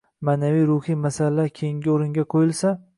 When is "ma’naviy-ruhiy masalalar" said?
0.29-1.55